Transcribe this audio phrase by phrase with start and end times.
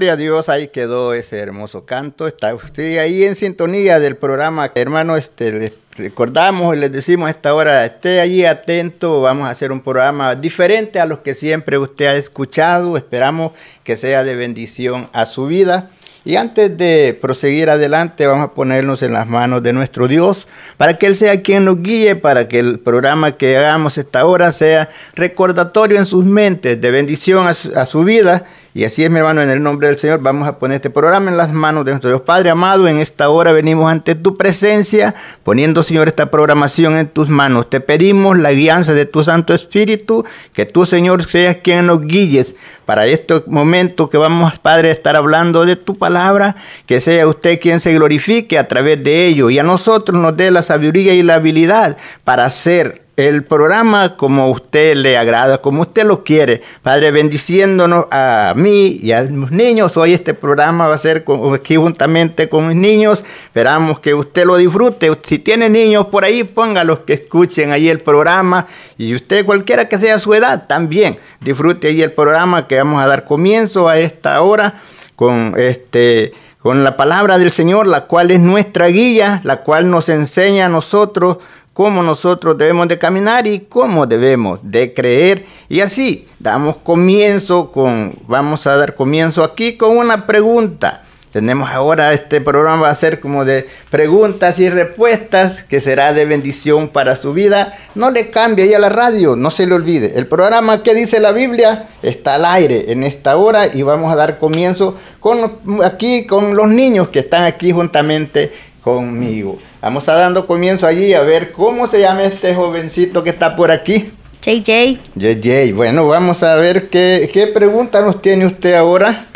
[0.00, 2.26] Gloria a Dios, ahí quedó ese hermoso canto.
[2.26, 4.72] Está usted ahí en sintonía del programa.
[4.74, 9.20] Hermano, este, les recordamos y les decimos a esta hora, esté allí atento.
[9.20, 12.96] Vamos a hacer un programa diferente a los que siempre usted ha escuchado.
[12.96, 13.52] Esperamos
[13.84, 15.90] que sea de bendición a su vida.
[16.24, 20.46] Y antes de proseguir adelante, vamos a ponernos en las manos de nuestro Dios
[20.78, 24.50] para que Él sea quien nos guíe, para que el programa que hagamos esta hora
[24.52, 28.46] sea recordatorio en sus mentes, de bendición a su, a su vida.
[28.72, 31.28] Y así es, mi hermano, en el nombre del Señor, vamos a poner este programa
[31.28, 32.20] en las manos de nuestro Dios.
[32.20, 37.28] Padre amado, en esta hora venimos ante tu presencia, poniendo, Señor, esta programación en tus
[37.28, 37.68] manos.
[37.68, 42.54] Te pedimos la guianza de tu Santo Espíritu, que tú, Señor, seas quien nos guíes
[42.86, 46.54] para este momento que vamos, Padre, a estar hablando de tu palabra,
[46.86, 50.52] que sea usted quien se glorifique a través de ello y a nosotros nos dé
[50.52, 56.04] la sabiduría y la habilidad para hacer el programa como usted le agrada, como usted
[56.04, 56.62] lo quiere.
[56.82, 59.96] Padre, bendiciéndonos a mí y a los niños.
[59.96, 63.24] Hoy este programa va a ser con, aquí juntamente con mis niños.
[63.44, 65.10] Esperamos que usted lo disfrute.
[65.22, 68.66] Si tiene niños por ahí, póngalos que escuchen ahí el programa.
[68.98, 73.06] Y usted, cualquiera que sea su edad, también disfrute ahí el programa que vamos a
[73.06, 74.80] dar comienzo a esta hora
[75.16, 76.32] con este
[76.62, 80.68] con la palabra del Señor, la cual es nuestra guía, la cual nos enseña a
[80.68, 81.38] nosotros
[81.72, 85.46] cómo nosotros debemos de caminar y cómo debemos de creer.
[85.68, 91.04] Y así damos comienzo con, vamos a dar comienzo aquí con una pregunta.
[91.32, 96.24] Tenemos ahora este programa va a ser como de preguntas y respuestas que será de
[96.24, 97.78] bendición para su vida.
[97.94, 100.18] No le cambie ahí a la radio, no se le olvide.
[100.18, 104.16] El programa que dice la Biblia está al aire en esta hora y vamos a
[104.16, 108.52] dar comienzo con aquí con los niños que están aquí juntamente
[108.82, 109.58] conmigo.
[109.80, 113.70] Vamos a dando comienzo allí a ver cómo se llama este jovencito que está por
[113.70, 114.10] aquí.
[114.42, 114.98] JJ.
[115.16, 119.26] JJ, bueno, vamos a ver qué, qué pregunta nos tiene usted ahora.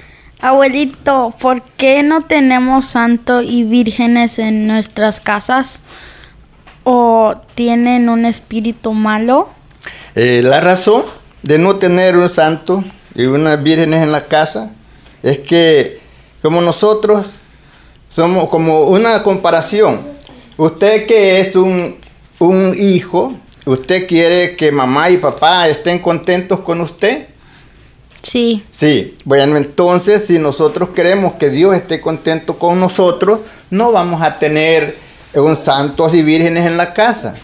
[0.40, 5.80] Abuelito, ¿por qué no tenemos santo y vírgenes en nuestras casas?
[6.84, 9.48] ¿O tienen un espíritu malo?
[10.14, 11.04] Eh, la razón
[11.42, 14.70] de no tener un santo y unas vírgenes en la casa
[15.22, 16.00] es que
[16.42, 17.26] como nosotros
[18.14, 20.00] somos como una comparación.
[20.56, 21.96] Usted que es un,
[22.38, 23.34] un hijo,
[23.66, 27.26] ¿usted quiere que mamá y papá estén contentos con usted?
[28.22, 28.64] Sí.
[28.70, 33.40] Sí, bueno, entonces si nosotros queremos que Dios esté contento con nosotros,
[33.70, 34.96] no vamos a tener
[35.34, 37.34] un santos y vírgenes en la casa.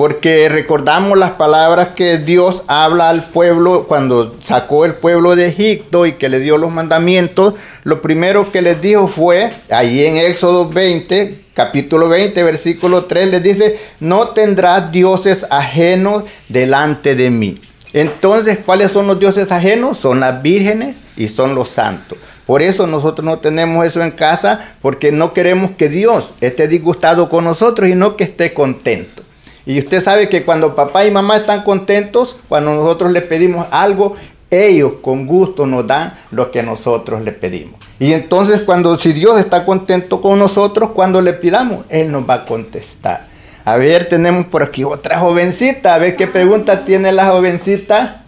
[0.00, 6.06] Porque recordamos las palabras que Dios habla al pueblo cuando sacó el pueblo de Egipto
[6.06, 7.52] y que le dio los mandamientos.
[7.84, 13.42] Lo primero que les dijo fue, ahí en Éxodo 20, capítulo 20, versículo 3, les
[13.42, 17.60] dice, no tendrás dioses ajenos delante de mí.
[17.92, 19.98] Entonces, ¿cuáles son los dioses ajenos?
[19.98, 22.16] Son las vírgenes y son los santos.
[22.46, 27.28] Por eso nosotros no tenemos eso en casa, porque no queremos que Dios esté disgustado
[27.28, 29.24] con nosotros y no que esté contento.
[29.70, 34.16] Y usted sabe que cuando papá y mamá están contentos, cuando nosotros les pedimos algo,
[34.50, 37.78] ellos con gusto nos dan lo que nosotros le pedimos.
[38.00, 42.34] Y entonces cuando si Dios está contento con nosotros, cuando le pidamos, Él nos va
[42.34, 43.28] a contestar.
[43.64, 45.94] A ver, tenemos por aquí otra jovencita.
[45.94, 48.24] A ver qué pregunta tiene la jovencita.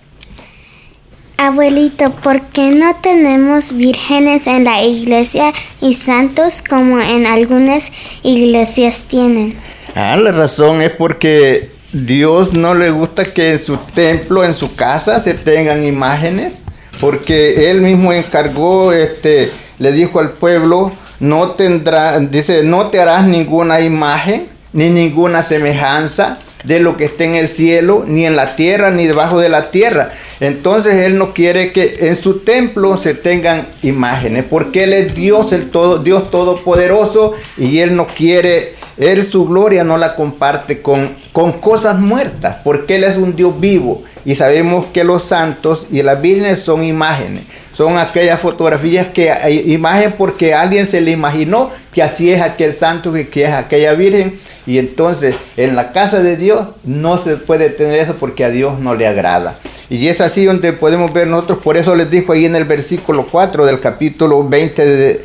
[1.39, 7.91] Abuelito, ¿por qué no tenemos vírgenes en la iglesia y santos como en algunas
[8.23, 9.57] iglesias tienen?
[9.95, 14.75] Ah, la razón es porque Dios no le gusta que en su templo, en su
[14.75, 16.61] casa, se tengan imágenes,
[16.99, 23.27] porque Él mismo encargó, este, le dijo al pueblo, no tendrá, dice, no te harás
[23.27, 28.57] ninguna imagen ni ninguna semejanza de lo que esté en el cielo, ni en la
[28.57, 30.13] tierra, ni debajo de la tierra.
[30.41, 35.53] Entonces Él no quiere que en su templo se tengan imágenes, porque Él es Dios,
[35.53, 41.15] el todo, Dios todopoderoso, y Él no quiere él su gloria no la comparte con,
[41.33, 44.03] con cosas muertas, porque Él es un Dios vivo.
[44.25, 47.43] Y sabemos que los santos y las vírgenes son imágenes.
[47.73, 49.33] Son aquellas fotografías que
[49.67, 53.95] imagen porque alguien se le imaginó que así es aquel santo, que, que es aquella
[53.95, 54.39] virgen.
[54.67, 58.79] Y entonces en la casa de Dios no se puede tener eso porque a Dios
[58.79, 59.59] no le agrada.
[59.91, 61.59] Y es así donde podemos ver nosotros.
[61.59, 65.25] Por eso les dijo ahí en el versículo 4 del capítulo 20 de,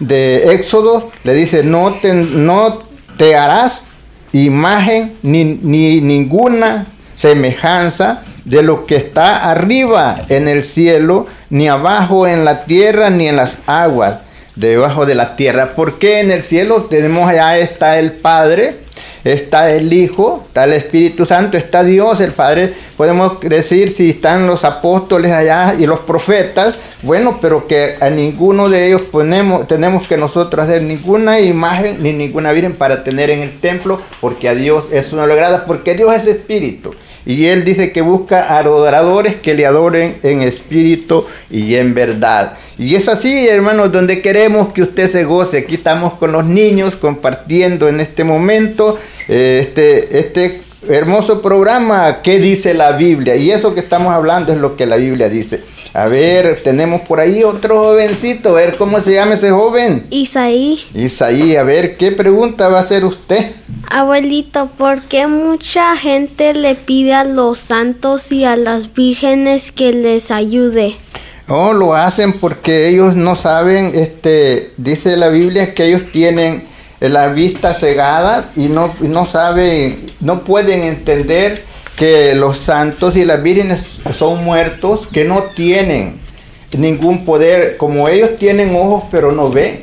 [0.00, 1.10] de Éxodo.
[1.24, 2.78] Le dice, no, te, no
[3.16, 3.84] te harás
[4.32, 12.26] imagen ni, ni ninguna semejanza de lo que está arriba en el cielo, ni abajo
[12.26, 14.18] en la tierra, ni en las aguas
[14.54, 15.72] debajo de la tierra.
[15.74, 18.85] Porque en el cielo tenemos allá está el Padre,
[19.24, 22.72] está el Hijo, está el Espíritu Santo, está Dios, el Padre.
[22.96, 28.68] Podemos decir si están los apóstoles allá y los profetas, bueno, pero que a ninguno
[28.68, 33.40] de ellos ponemos, tenemos que nosotros hacer ninguna imagen ni ninguna virgen para tener en
[33.40, 36.94] el templo, porque a Dios eso no le agrada, porque Dios es espíritu.
[37.26, 42.56] Y Él dice que busca adoradores que le adoren en espíritu y en verdad.
[42.78, 45.58] Y es así, hermanos, donde queremos que usted se goce.
[45.58, 52.38] Aquí estamos con los niños compartiendo en este momento eh, este, este hermoso programa, ¿qué
[52.38, 53.36] dice la Biblia?
[53.36, 55.62] Y eso que estamos hablando es lo que la Biblia dice.
[55.94, 60.06] A ver, tenemos por ahí otro jovencito, a ver cómo se llama ese joven.
[60.10, 60.80] Isaí.
[60.94, 63.52] Isaí, a ver, ¿qué pregunta va a hacer usted?
[63.90, 69.92] Abuelito, ¿por qué mucha gente le pide a los santos y a las vírgenes que
[69.92, 70.96] les ayude?
[71.48, 76.64] No, lo hacen porque ellos no saben, este, dice la Biblia que ellos tienen
[77.00, 81.62] la vista cegada y no, no saben, no pueden entender
[81.96, 86.18] que los santos y las vírgenes son muertos, que no tienen
[86.76, 89.80] ningún poder, como ellos tienen ojos pero no ven,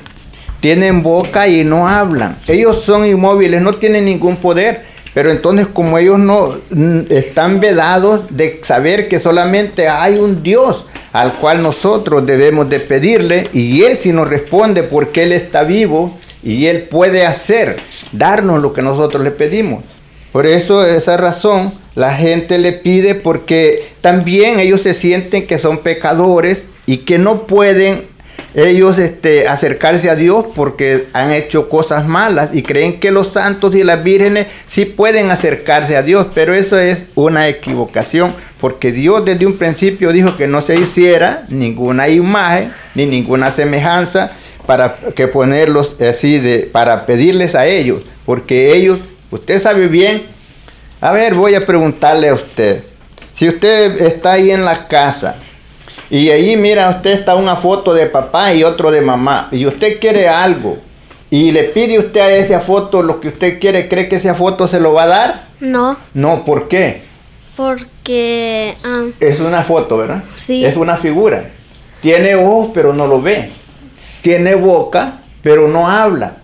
[0.59, 4.93] tienen boca y no hablan, ellos son inmóviles, no tienen ningún poder.
[5.13, 6.55] Pero entonces como ellos no
[7.09, 13.47] están vedados de saber que solamente hay un Dios al cual nosotros debemos de pedirle
[13.53, 17.77] y Él si nos responde porque Él está vivo y Él puede hacer,
[18.11, 19.83] darnos lo que nosotros le pedimos.
[20.31, 25.79] Por eso, esa razón, la gente le pide porque también ellos se sienten que son
[25.79, 28.13] pecadores y que no pueden
[28.55, 33.73] ellos este, acercarse a Dios porque han hecho cosas malas y creen que los santos
[33.73, 39.25] y las vírgenes sí pueden acercarse a Dios, pero eso es una equivocación porque Dios
[39.25, 44.31] desde un principio dijo que no se hiciera ninguna imagen ni ninguna semejanza
[44.65, 48.99] para que ponerlos así de para pedirles a ellos, porque ellos,
[49.31, 50.23] usted sabe bien.
[51.01, 52.83] A ver, voy a preguntarle a usted.
[53.33, 55.35] Si usted está ahí en la casa
[56.09, 59.99] y ahí mira, usted está una foto de papá y otro de mamá y usted
[59.99, 60.77] quiere algo
[61.29, 64.67] y le pide usted a esa foto lo que usted quiere, ¿cree que esa foto
[64.67, 65.47] se lo va a dar?
[65.59, 65.97] No.
[66.13, 67.01] No, ¿por qué?
[67.55, 68.75] Porque...
[68.83, 70.23] Ah, es una foto, ¿verdad?
[70.35, 70.63] Sí.
[70.63, 71.49] Es una figura.
[72.01, 73.49] Tiene ojos, pero no lo ve.
[74.23, 76.37] Tiene boca, pero no habla.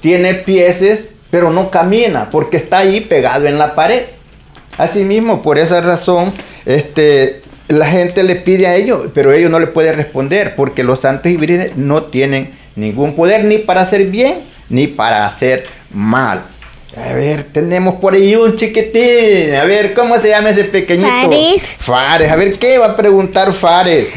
[0.00, 4.02] Tiene pies, pero no camina, porque está ahí pegado en la pared.
[4.78, 6.32] Asimismo, por esa razón,
[6.66, 11.00] este, la gente le pide a ellos, pero ellos no le pueden responder, porque los
[11.00, 11.38] santos y
[11.74, 16.42] no tienen ningún poder ni para hacer bien, ni para hacer mal.
[16.94, 19.54] A ver, tenemos por ahí un chiquitín.
[19.54, 21.08] A ver, ¿cómo se llama ese pequeñito?
[21.08, 21.62] Fares.
[21.78, 22.30] Fares.
[22.30, 24.10] A ver, ¿qué va a preguntar Fares?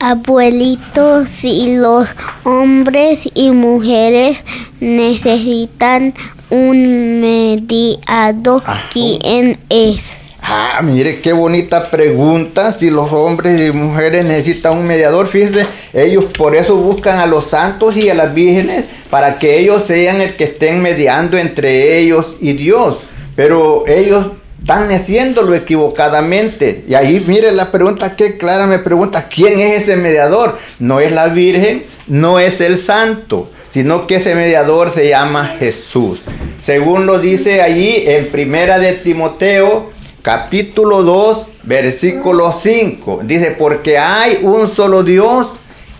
[0.00, 2.08] Abuelito, si los
[2.44, 4.38] hombres y mujeres
[4.78, 6.14] necesitan
[6.50, 8.88] un mediador, Ajá.
[8.92, 10.18] ¿quién es?
[10.40, 12.70] Ah, mire qué bonita pregunta.
[12.70, 17.46] Si los hombres y mujeres necesitan un mediador, fíjense, ellos por eso buscan a los
[17.46, 22.36] santos y a las vírgenes para que ellos sean el que estén mediando entre ellos
[22.40, 22.98] y Dios.
[23.34, 24.28] Pero ellos
[24.60, 26.84] están haciéndolo equivocadamente.
[26.88, 30.58] Y ahí, mire la pregunta que Clara me pregunta, ¿quién es ese mediador?
[30.78, 36.20] No es la Virgen, no es el santo, sino que ese mediador se llama Jesús.
[36.60, 39.90] Según lo dice allí en Primera de Timoteo,
[40.22, 43.20] capítulo 2, versículo 5.
[43.24, 45.52] Dice, porque hay un solo Dios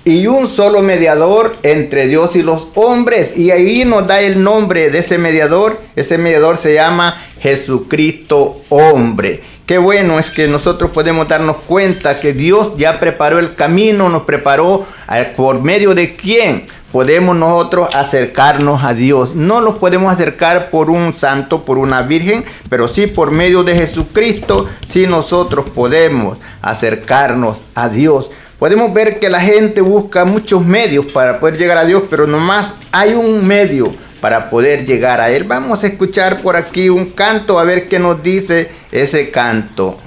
[0.04, 3.36] y un solo mediador entre Dios y los hombres.
[3.36, 5.80] Y ahí nos da el nombre de ese mediador.
[5.96, 9.42] Ese mediador se llama Jesucristo hombre.
[9.66, 14.22] Qué bueno es que nosotros podemos darnos cuenta que Dios ya preparó el camino, nos
[14.22, 19.34] preparó eh, por medio de quién podemos nosotros acercarnos a Dios.
[19.34, 23.74] No nos podemos acercar por un santo, por una virgen, pero sí por medio de
[23.74, 28.30] Jesucristo, sí nosotros podemos acercarnos a Dios.
[28.58, 32.74] Podemos ver que la gente busca muchos medios para poder llegar a Dios, pero nomás
[32.90, 35.44] hay un medio para poder llegar a Él.
[35.44, 39.98] Vamos a escuchar por aquí un canto, a ver qué nos dice ese canto.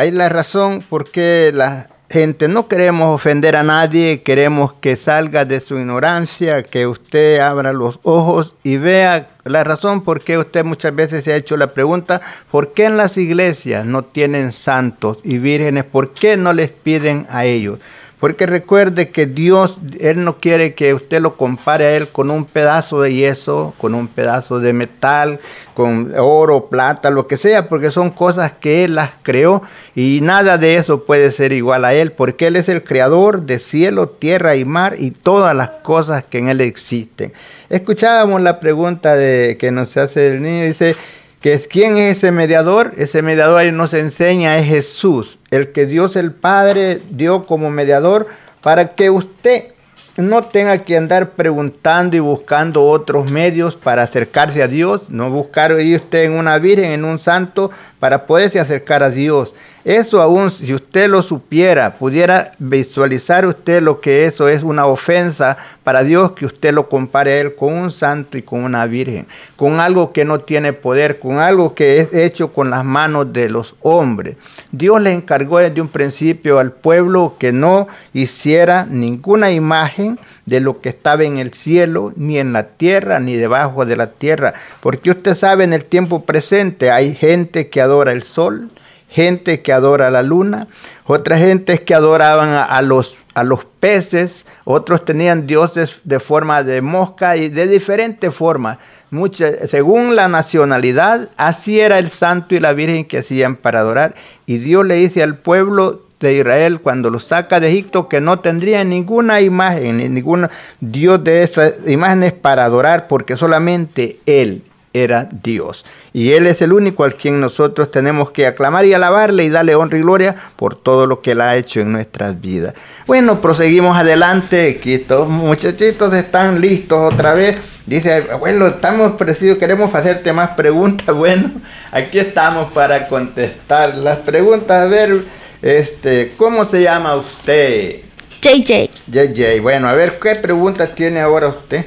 [0.00, 5.44] Hay la razón por qué la gente no queremos ofender a nadie, queremos que salga
[5.44, 10.64] de su ignorancia, que usted abra los ojos y vea la razón por qué usted
[10.64, 15.18] muchas veces se ha hecho la pregunta, ¿por qué en las iglesias no tienen santos
[15.22, 15.84] y vírgenes?
[15.84, 17.78] ¿Por qué no les piden a ellos?
[18.20, 22.44] Porque recuerde que Dios, Él no quiere que usted lo compare a Él con un
[22.44, 25.40] pedazo de yeso, con un pedazo de metal,
[25.74, 29.62] con oro, plata, lo que sea, porque son cosas que Él las creó
[29.94, 33.58] y nada de eso puede ser igual a Él, porque Él es el creador de
[33.58, 37.32] cielo, tierra y mar y todas las cosas que en Él existen.
[37.70, 40.94] Escuchábamos la pregunta de, que nos hace el niño, dice,
[41.40, 42.92] que es quién es ese mediador.
[42.96, 48.28] Ese mediador nos enseña es Jesús, el que Dios el Padre dio como mediador
[48.60, 49.72] para que usted
[50.16, 55.78] no tenga que andar preguntando y buscando otros medios para acercarse a Dios, no buscar
[55.80, 59.54] ir usted en una virgen, en un santo, para poderse acercar a Dios.
[59.84, 65.56] Eso aún, si usted lo supiera, pudiera visualizar usted lo que eso es una ofensa
[65.84, 69.26] para Dios, que usted lo compare a Él con un santo y con una virgen,
[69.56, 73.48] con algo que no tiene poder, con algo que es hecho con las manos de
[73.48, 74.36] los hombres.
[74.70, 80.80] Dios le encargó desde un principio al pueblo que no hiciera ninguna imagen de lo
[80.80, 84.54] que estaba en el cielo, ni en la tierra, ni debajo de la tierra.
[84.80, 88.68] Porque usted sabe, en el tiempo presente hay gente que adora el sol,
[89.10, 90.68] gente que adora la luna,
[91.04, 96.80] otras gentes que adoraban a, los, a los peces, otros tenían dioses de forma de
[96.80, 98.78] mosca y de diferentes formas.
[99.10, 104.14] Muchas, según la nacionalidad, así era el santo y la virgen que hacían para adorar.
[104.46, 108.38] Y Dios le dice al pueblo de Israel cuando los saca de Egipto que no
[108.40, 110.48] tendría ninguna imagen, ni ningún
[110.80, 115.84] dios de esas imágenes para adorar, porque solamente Él era Dios.
[116.12, 119.74] Y Él es el único al quien nosotros tenemos que aclamar y alabarle y darle
[119.74, 122.74] honra y gloria por todo lo que Él ha hecho en nuestras vidas.
[123.06, 124.76] Bueno, proseguimos adelante.
[124.78, 127.56] Aquí estos muchachitos están listos otra vez.
[127.86, 131.14] Dice, abuelo, estamos parecidos, queremos hacerte más preguntas.
[131.20, 131.50] Bueno,
[131.92, 134.82] aquí estamos para contestar las preguntas.
[134.82, 135.22] A ver,
[135.60, 138.00] este, ¿cómo se llama usted?
[138.40, 138.90] JJ.
[139.06, 141.84] JJ, bueno, a ver, ¿qué preguntas tiene ahora usted?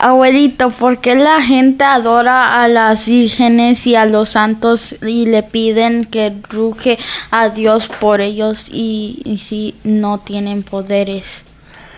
[0.00, 5.42] Abuelito, ¿por qué la gente adora a las vírgenes y a los santos y le
[5.42, 6.98] piden que ruge
[7.30, 11.44] a Dios por ellos y, si no tienen poderes?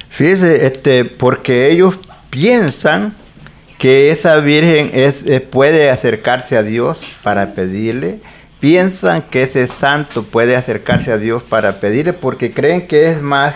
[0.08, 1.94] Fíjese, este, porque ellos
[2.28, 3.14] piensan
[3.78, 8.18] que esa virgen eh, puede acercarse a Dios para pedirle,
[8.58, 13.54] piensan que ese santo puede acercarse a Dios para pedirle porque creen que es más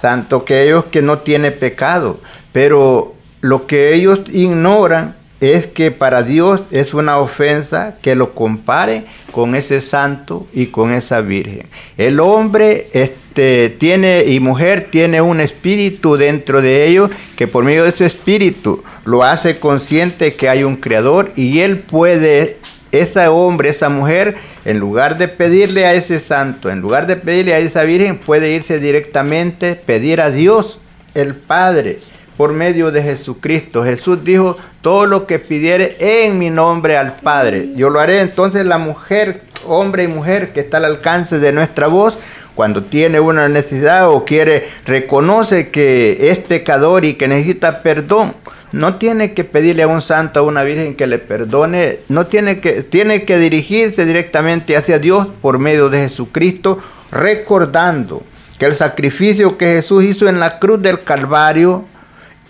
[0.00, 2.20] santo que ellos que no tiene pecado,
[2.52, 9.04] pero lo que ellos ignoran es que para Dios es una ofensa que lo compare
[9.30, 11.66] con ese santo y con esa virgen.
[11.96, 17.84] El hombre este, tiene y mujer tiene un espíritu dentro de ellos que por medio
[17.84, 22.58] de ese espíritu lo hace consciente que hay un creador y él puede,
[22.90, 27.54] ese hombre, esa mujer, en lugar de pedirle a ese santo, en lugar de pedirle
[27.54, 30.80] a esa virgen, puede irse directamente, pedir a Dios,
[31.14, 32.00] el Padre
[32.38, 33.84] por medio de Jesucristo.
[33.84, 38.20] Jesús dijo, todo lo que pidiere en mi nombre al Padre, yo lo haré.
[38.20, 42.16] Entonces la mujer, hombre y mujer que está al alcance de nuestra voz,
[42.54, 48.34] cuando tiene una necesidad o quiere, reconoce que es pecador y que necesita perdón,
[48.70, 52.60] no tiene que pedirle a un santo, a una virgen que le perdone, no tiene
[52.60, 56.78] que, tiene que dirigirse directamente hacia Dios por medio de Jesucristo,
[57.10, 58.22] recordando
[58.58, 61.84] que el sacrificio que Jesús hizo en la cruz del Calvario,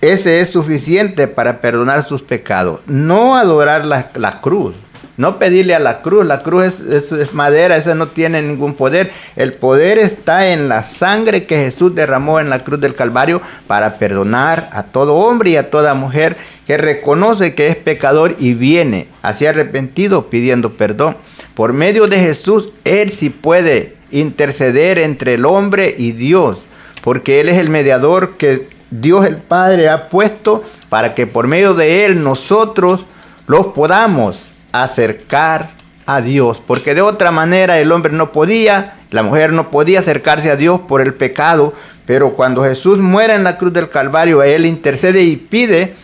[0.01, 2.81] ese es suficiente para perdonar sus pecados.
[2.87, 4.75] No adorar la, la cruz.
[5.17, 6.25] No pedirle a la cruz.
[6.25, 9.11] La cruz es, es- es madera, esa no tiene ningún poder.
[9.35, 13.99] El poder está en la sangre que Jesús derramó en la cruz del Calvario para
[13.99, 16.37] perdonar a todo hombre y a toda mujer
[16.69, 21.17] que reconoce que es pecador y viene así arrepentido pidiendo perdón.
[21.55, 26.65] Por medio de Jesús, Él sí puede interceder entre el hombre y Dios
[27.03, 31.75] porque Él es el mediador que Dios el Padre ha puesto para que por medio
[31.75, 33.05] de Él nosotros
[33.47, 35.71] los podamos acercar
[36.07, 40.51] a Dios, porque de otra manera el hombre no podía, la mujer no podía acercarse
[40.51, 41.75] a Dios por el pecado,
[42.07, 45.95] pero cuando Jesús muere en la cruz del Calvario, Él intercede y pide,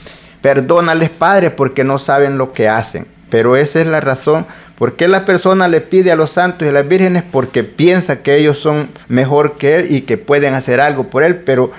[0.43, 3.07] perdónales Padre, porque no saben lo que hacen.
[3.31, 4.45] Pero esa es la razón
[4.77, 8.23] por qué la persona le pide a los santos y a las vírgenes, porque piensa
[8.23, 11.73] que ellos son mejor que Él y que pueden hacer algo por Él, pero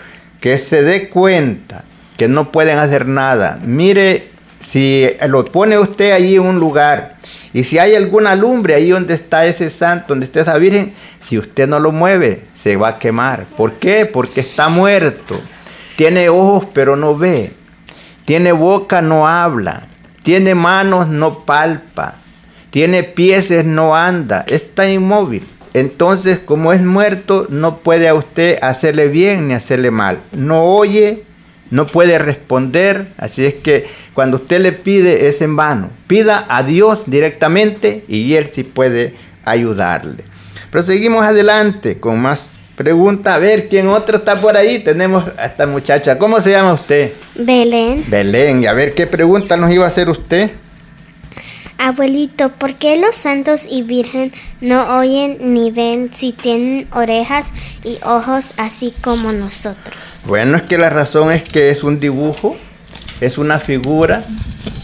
[0.46, 1.86] que se dé cuenta
[2.18, 3.58] que no pueden hacer nada.
[3.66, 4.28] Mire,
[4.60, 7.16] si lo pone usted allí en un lugar
[7.52, 11.40] y si hay alguna lumbre ahí donde está ese santo, donde está esa virgen, si
[11.40, 13.46] usted no lo mueve, se va a quemar.
[13.58, 14.06] ¿Por qué?
[14.06, 15.42] Porque está muerto.
[15.96, 17.54] Tiene ojos pero no ve.
[18.26, 19.88] Tiene boca, no habla.
[20.22, 22.18] Tiene manos, no palpa.
[22.70, 24.46] Tiene pies, no anda.
[24.48, 25.48] Está inmóvil.
[25.76, 30.20] Entonces, como es muerto, no puede a usted hacerle bien ni hacerle mal.
[30.32, 31.24] No oye,
[31.70, 33.08] no puede responder.
[33.18, 35.90] Así es que cuando usted le pide es en vano.
[36.08, 40.24] Pida a Dios directamente y Él sí puede ayudarle.
[40.72, 43.34] Pero seguimos adelante con más preguntas.
[43.34, 44.80] A ver, ¿quién otro está por ahí?
[44.80, 46.18] Tenemos a esta muchacha.
[46.18, 47.12] ¿Cómo se llama usted?
[47.36, 48.64] Belén, Belén.
[48.64, 50.52] Y a ver, ¿qué pregunta nos iba a hacer usted?
[51.78, 58.00] Abuelito, ¿por qué los santos y virgen no oyen ni ven si tienen orejas y
[58.04, 60.24] ojos así como nosotros?
[60.26, 62.56] Bueno, es que la razón es que es un dibujo,
[63.22, 64.24] es una figura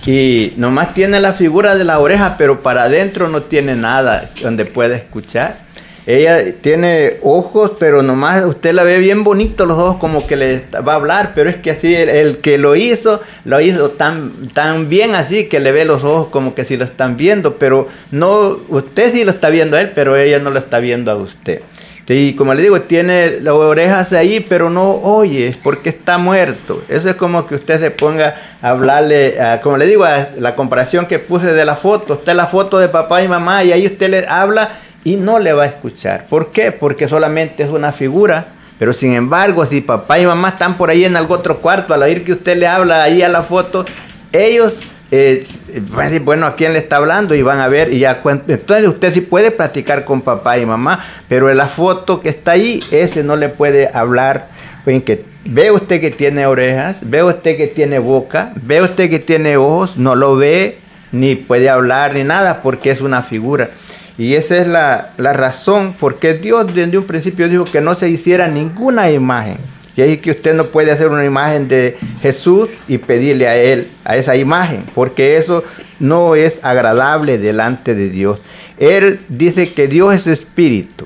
[0.05, 4.65] y nomás tiene la figura de la oreja, pero para adentro no tiene nada donde
[4.65, 5.70] pueda escuchar.
[6.05, 10.63] Ella tiene ojos, pero nomás usted la ve bien bonito los ojos como que le
[10.87, 14.89] va a hablar, pero es que así el, que lo hizo, lo hizo tan, tan
[14.89, 18.57] bien así que le ve los ojos como que si lo están viendo, pero no,
[18.69, 21.61] usted sí lo está viendo a él, pero ella no lo está viendo a usted.
[22.07, 26.83] Y como le digo, tiene las orejas ahí, pero no oye, porque está muerto.
[26.89, 31.05] Eso es como que usted se ponga a hablarle, como le digo, a la comparación
[31.05, 32.15] que puse de la foto.
[32.15, 34.71] Está la foto de papá y mamá y ahí usted le habla
[35.03, 36.25] y no le va a escuchar.
[36.27, 36.71] ¿Por qué?
[36.71, 38.47] Porque solamente es una figura.
[38.79, 42.01] Pero sin embargo, si papá y mamá están por ahí en algún otro cuarto, al
[42.01, 43.85] oír que usted le habla ahí a la foto,
[44.31, 44.73] ellos
[45.11, 45.45] eh,
[45.91, 47.35] van a decir, bueno, ¿a quién le está hablando?
[47.35, 50.65] Y van a ver, y ya cuen- entonces usted sí puede platicar con papá y
[50.65, 54.47] mamá, pero la foto que está ahí, ese no le puede hablar.
[54.85, 59.57] Que ve usted que tiene orejas, ve usted que tiene boca, ve usted que tiene
[59.57, 60.79] ojos, no lo ve,
[61.11, 63.69] ni puede hablar, ni nada, porque es una figura.
[64.17, 68.09] Y esa es la, la razón porque Dios desde un principio dijo que no se
[68.09, 69.57] hiciera ninguna imagen.
[69.95, 73.87] Y ahí que usted no puede hacer una imagen de Jesús y pedirle a Él,
[74.05, 75.63] a esa imagen, porque eso
[75.99, 78.41] no es agradable delante de Dios.
[78.77, 81.05] Él dice que Dios es espíritu.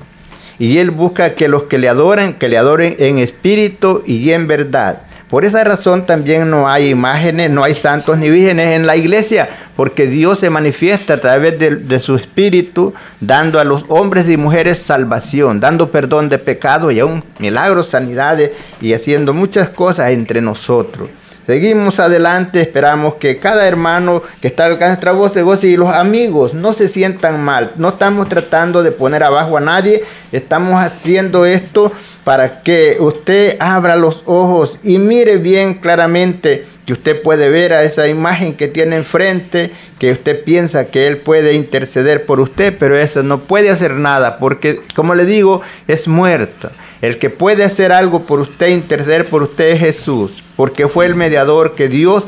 [0.58, 4.46] y Él busca que los que le adoren, que le adoren en espíritu y en
[4.46, 5.02] verdad.
[5.28, 9.48] Por esa razón también no hay imágenes, no hay santos ni vírgenes en la iglesia,
[9.74, 14.78] porque Dios se manifiesta a través de, su espíritu, dando a los hombres y mujeres
[14.78, 21.10] salvación, dando perdón de pecado y aún milagros, sanidades y haciendo muchas cosas entre nosotros.
[21.46, 25.68] Seguimos adelante, esperamos que cada hermano que está al alcance de nuestra voz se goce
[25.68, 27.70] y los amigos no se sientan mal.
[27.76, 31.92] No estamos tratando de poner abajo a nadie, estamos haciendo esto
[32.24, 37.82] para que usted abra los ojos y mire bien claramente que usted puede ver a
[37.82, 42.96] esa imagen que tiene enfrente, que usted piensa que Él puede interceder por usted, pero
[42.96, 46.70] eso no puede hacer nada, porque como le digo, es muerta.
[47.02, 51.16] El que puede hacer algo por usted, interceder por usted es Jesús, porque fue el
[51.16, 52.24] mediador que Dios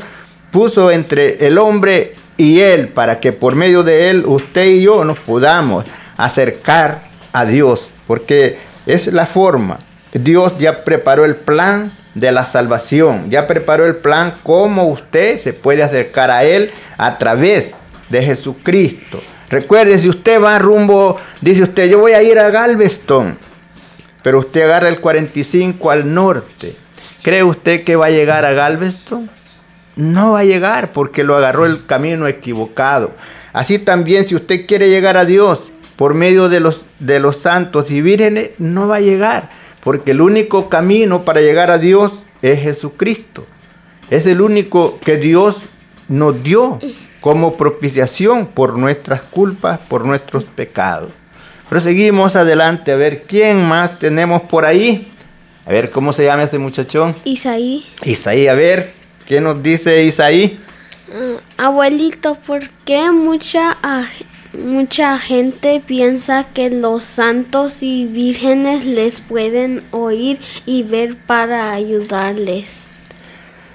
[0.51, 5.05] puso entre el hombre y Él, para que por medio de Él usted y yo
[5.05, 5.85] nos podamos
[6.17, 9.79] acercar a Dios, porque es la forma.
[10.13, 15.53] Dios ya preparó el plan de la salvación, ya preparó el plan cómo usted se
[15.53, 17.75] puede acercar a Él a través
[18.09, 19.21] de Jesucristo.
[19.49, 23.37] Recuerde, si usted va rumbo, dice usted, yo voy a ir a Galveston,
[24.21, 26.75] pero usted agarra el 45 al norte.
[27.23, 29.29] ¿Cree usted que va a llegar a Galveston?
[29.95, 33.11] No va a llegar porque lo agarró el camino equivocado.
[33.53, 37.91] Así también si usted quiere llegar a Dios por medio de los, de los santos
[37.91, 39.49] y vírgenes, no va a llegar.
[39.83, 43.45] Porque el único camino para llegar a Dios es Jesucristo.
[44.09, 45.63] Es el único que Dios
[46.07, 46.79] nos dio
[47.21, 51.11] como propiciación por nuestras culpas, por nuestros pecados.
[51.69, 55.11] Proseguimos adelante a ver quién más tenemos por ahí.
[55.65, 57.15] A ver cómo se llama ese muchachón.
[57.25, 57.85] Isaí.
[58.03, 58.91] Isaí, a ver,
[59.27, 60.59] ¿qué nos dice Isaí?
[61.57, 63.77] Abuelito, ¿por qué mucha,
[64.53, 72.89] mucha gente piensa que los santos y vírgenes les pueden oír y ver para ayudarles?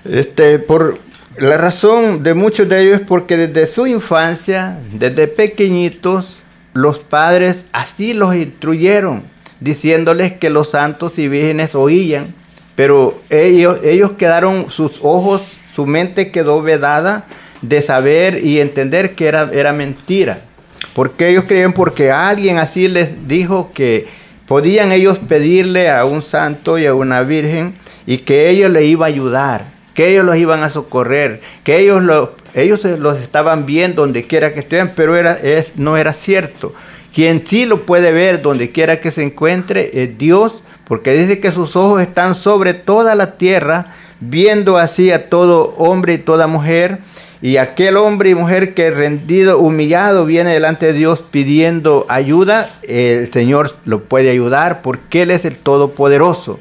[0.05, 0.99] Este, por
[1.39, 6.39] la razón de muchos de ellos es porque desde su infancia, desde pequeñitos,
[6.75, 9.23] los padres así los instruyeron,
[9.61, 12.35] diciéndoles que los santos y vírgenes oían,
[12.75, 17.27] pero ellos, ellos quedaron, sus ojos, su mente quedó vedada
[17.63, 20.43] de saber y entender que era, era mentira.
[20.95, 24.07] Porque ellos creen porque alguien así les dijo que
[24.47, 27.75] podían ellos pedirle a un santo y a una virgen
[28.07, 32.03] y que ellos le iba a ayudar, que ellos los iban a socorrer, que ellos,
[32.03, 35.39] lo- ellos los estaban viendo donde quiera que estén, pero era,
[35.77, 36.75] no era cierto.
[37.15, 41.51] Quien sí lo puede ver donde quiera que se encuentre es Dios, porque dice que
[41.53, 46.99] sus ojos están sobre toda la tierra, viendo así a todo hombre y toda mujer.
[47.45, 53.31] Y aquel hombre y mujer que rendido, humillado, viene delante de Dios pidiendo ayuda, el
[53.31, 56.59] Señor lo puede ayudar porque Él es el Todopoderoso.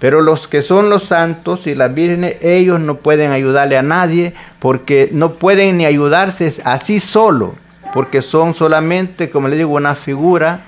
[0.00, 4.34] Pero los que son los santos y las vírgenes, ellos no pueden ayudarle a nadie
[4.58, 7.54] porque no pueden ni ayudarse así solo,
[7.92, 10.62] porque son solamente, como le digo, una figura,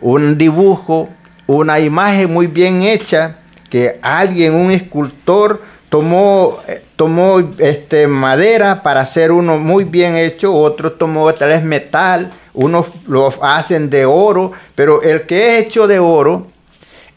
[0.00, 1.08] un dibujo,
[1.48, 9.00] una imagen muy bien hecha que alguien, un escultor, tomó, eh, tomó este, madera para
[9.00, 14.52] hacer uno muy bien hecho, otro tomó tal vez metal, unos lo hacen de oro,
[14.74, 16.46] pero el que es hecho de oro,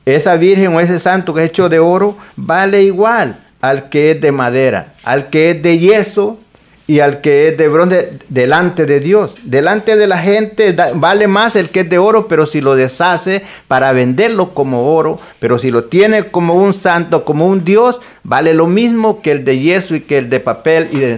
[0.05, 4.21] esa virgen o ese santo que es hecho de oro, vale igual al que es
[4.21, 6.39] de madera, al que es de yeso
[6.87, 9.31] y al que es de bronce delante de Dios.
[9.43, 13.43] Delante de la gente vale más el que es de oro, pero si lo deshace
[13.67, 18.53] para venderlo como oro, pero si lo tiene como un santo, como un Dios, vale
[18.53, 21.17] lo mismo que el de yeso y que el de papel y de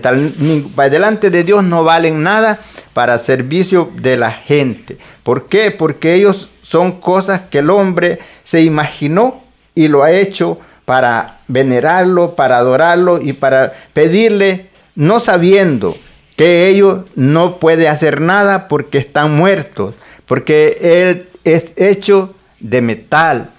[0.90, 2.60] Delante de Dios no valen nada
[2.94, 4.98] para servicio de la gente.
[5.24, 5.72] ¿Por qué?
[5.72, 9.42] Porque ellos son cosas que el hombre se imaginó
[9.74, 15.96] y lo ha hecho para venerarlo, para adorarlo y para pedirle, no sabiendo
[16.36, 23.52] que ellos no puede hacer nada porque están muertos, porque él es hecho de metal,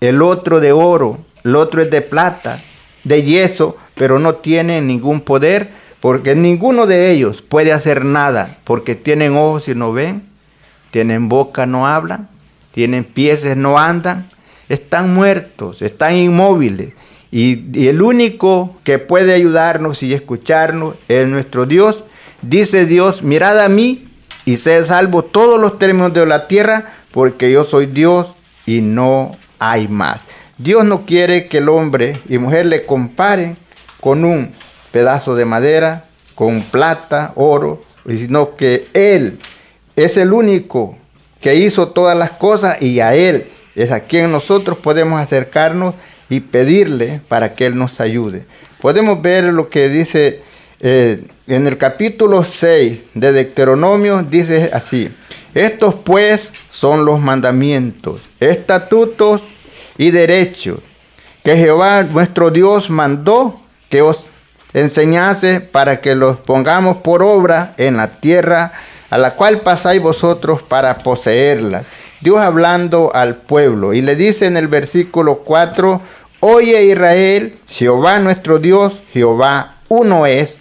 [0.00, 2.62] el otro de oro, el otro es de plata,
[3.04, 8.94] de yeso, pero no tiene ningún poder, porque ninguno de ellos puede hacer nada, porque
[8.94, 10.22] tienen ojos y no ven,
[10.90, 12.28] tienen boca, no hablan,
[12.72, 14.28] tienen pies, no andan,
[14.68, 16.92] están muertos, están inmóviles.
[17.36, 22.02] Y, el único que puede ayudarnos y escucharnos es nuestro Dios.
[22.40, 24.08] Dice Dios, mirad a mí
[24.46, 28.28] y sed salvo todos los términos de la tierra, porque yo soy Dios
[28.64, 30.22] y no hay más.
[30.56, 33.58] Dios no quiere que el hombre y mujer le comparen
[34.00, 34.52] con un
[34.90, 39.38] pedazo de madera, con plata, oro, sino que Él
[39.94, 40.96] es el único
[41.42, 45.94] que hizo todas las cosas y a Él es a quien nosotros podemos acercarnos
[46.28, 48.46] y pedirle para que Él nos ayude.
[48.80, 50.42] Podemos ver lo que dice
[50.80, 55.10] eh, en el capítulo 6 de Deuteronomio, dice así,
[55.54, 59.42] estos pues son los mandamientos, estatutos
[59.96, 60.80] y derechos
[61.46, 64.26] que Jehová nuestro Dios mandó que os
[64.74, 68.72] enseñase para que los pongamos por obra en la tierra
[69.10, 71.84] a la cual pasáis vosotros para poseerla.
[72.20, 76.00] Dios hablando al pueblo y le dice en el versículo 4,
[76.40, 80.60] Oye Israel, Jehová nuestro Dios, Jehová uno es.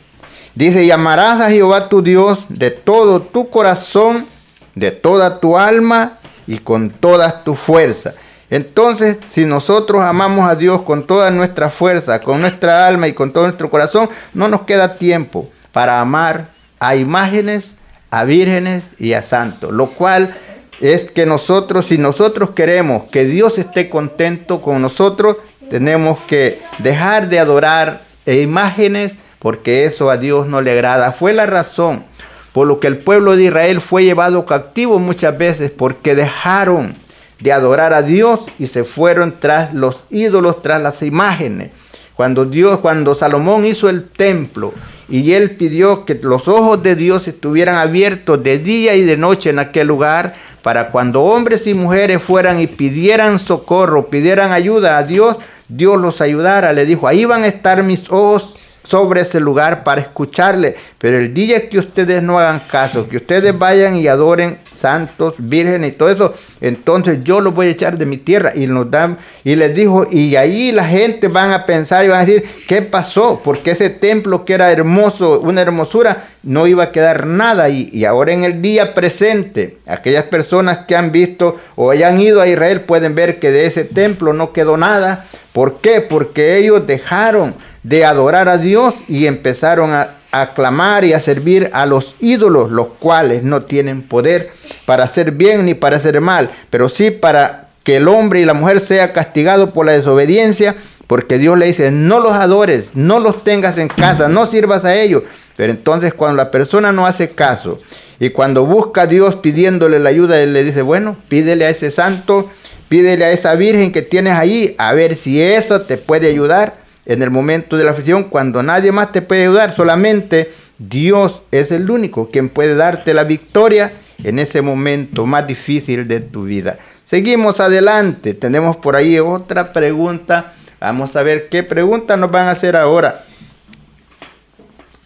[0.53, 4.25] Dice, llamarás a Jehová tu Dios de todo tu corazón,
[4.73, 8.13] de toda tu alma y con toda tu fuerza.
[8.49, 13.33] Entonces, si nosotros amamos a Dios con toda nuestra fuerza, con nuestra alma y con
[13.33, 17.75] todo nuestro corazón, no nos queda tiempo para amar a imágenes,
[18.11, 19.73] a vírgenes y a santos.
[19.73, 20.35] Lo cual
[20.81, 25.37] es que nosotros, si nosotros queremos que Dios esté contento con nosotros,
[25.69, 31.11] tenemos que dejar de adorar imágenes porque eso a Dios no le agrada.
[31.11, 32.03] Fue la razón
[32.51, 36.95] por lo que el pueblo de Israel fue llevado cautivo muchas veces porque dejaron
[37.39, 41.71] de adorar a Dios y se fueron tras los ídolos, tras las imágenes.
[42.15, 44.73] Cuando Dios, cuando Salomón hizo el templo
[45.09, 49.49] y él pidió que los ojos de Dios estuvieran abiertos de día y de noche
[49.49, 50.33] en aquel lugar,
[50.65, 56.21] para cuando hombres y mujeres fueran y pidieran socorro, pidieran ayuda a Dios, Dios los
[56.21, 56.73] ayudara.
[56.73, 58.54] Le dijo, ahí van a estar mis ojos
[58.85, 60.75] sobre ese lugar para escucharle.
[60.97, 65.91] Pero el día que ustedes no hagan caso, que ustedes vayan y adoren santos, vírgenes
[65.91, 68.53] y todo eso, entonces yo los voy a echar de mi tierra.
[68.55, 72.21] Y nos dan, y les dijo, y ahí la gente van a pensar y van
[72.21, 73.41] a decir, ¿qué pasó?
[73.43, 77.69] Porque ese templo que era hermoso, una hermosura, no iba a quedar nada.
[77.69, 82.41] Y, y ahora en el día presente, aquellas personas que han visto o hayan ido
[82.41, 85.25] a Israel pueden ver que de ese templo no quedó nada.
[85.53, 86.01] ¿Por qué?
[86.01, 91.69] Porque ellos dejaron de adorar a Dios y empezaron a, a clamar y a servir
[91.71, 94.49] a los ídolos, los cuales no tienen poder
[94.87, 98.55] para hacer bien ni para hacer mal, pero sí para que el hombre y la
[98.55, 103.43] mujer sea castigado por la desobediencia, porque Dios le dice, no los adores, no los
[103.43, 105.21] tengas en casa, no sirvas a ellos.
[105.55, 107.79] Pero entonces cuando la persona no hace caso
[108.19, 111.91] y cuando busca a Dios pidiéndole la ayuda, Él le dice, bueno, pídele a ese
[111.91, 112.49] santo,
[112.89, 117.21] pídele a esa virgen que tienes ahí, a ver si eso te puede ayudar en
[117.21, 121.89] el momento de la aflicción, cuando nadie más te puede ayudar, solamente Dios es el
[121.89, 126.77] único quien puede darte la victoria en ese momento más difícil de tu vida.
[127.03, 130.53] Seguimos adelante, tenemos por ahí otra pregunta.
[130.79, 133.23] Vamos a ver qué pregunta nos van a hacer ahora.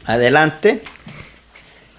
[0.05, 0.81] Adelante.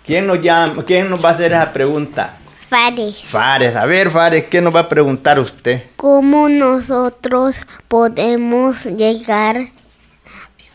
[0.06, 2.36] ¿Quién nos, llama, ¿Quién nos va a hacer esa pregunta?
[2.68, 3.22] Fares.
[3.24, 5.82] Fares, a ver, Fares, ¿qué nos va a preguntar usted?
[5.96, 9.68] ¿Cómo nosotros podemos llegar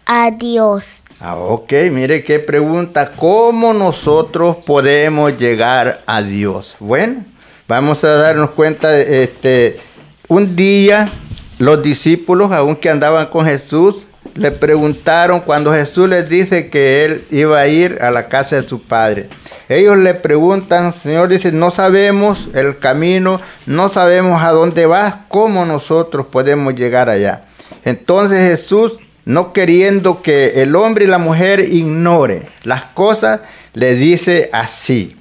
[0.06, 1.04] a Dios?
[1.20, 3.12] Ah, ok, mire qué pregunta.
[3.15, 6.76] ¿Cómo nosotros podemos llegar a Dios?
[6.80, 7.24] Bueno,
[7.68, 9.80] vamos a darnos cuenta, este,
[10.28, 11.12] un día
[11.58, 17.58] los discípulos, aunque andaban con Jesús, le preguntaron cuando Jesús les dice que él iba
[17.58, 19.30] a ir a la casa de su padre.
[19.70, 25.65] Ellos le preguntan, Señor dice, no sabemos el camino, no sabemos a dónde vas, cómo
[25.65, 27.46] nosotros podemos llegar allá.
[27.86, 28.94] Entonces Jesús,
[29.26, 33.42] no queriendo que el hombre y la mujer ignore las cosas,
[33.74, 35.18] le dice así.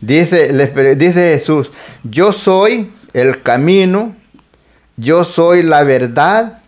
[0.00, 0.52] Dice,
[0.96, 1.70] dice Jesús,
[2.02, 4.16] yo soy el camino,
[4.96, 6.60] yo soy la verdad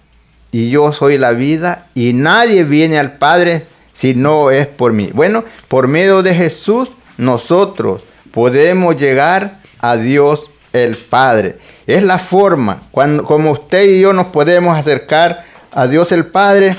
[0.50, 5.10] y yo soy la vida y nadie viene al Padre si no es por mí.
[5.14, 11.56] Bueno, por medio de Jesús nosotros podemos llegar a Dios el Padre.
[11.86, 16.76] Es la forma cuando, como usted y yo nos podemos acercar a Dios el Padre.